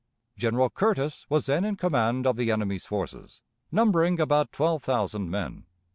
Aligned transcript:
General 0.35 0.71
Curtis 0.71 1.27
was 1.29 1.45
then 1.45 1.63
in 1.63 1.75
command 1.75 2.25
of 2.25 2.35
the 2.35 2.49
enemy's 2.49 2.87
forces, 2.87 3.43
numbering 3.71 4.19
about 4.19 4.51
twelve 4.51 4.81
thousand 4.81 5.29
men. 5.29 5.65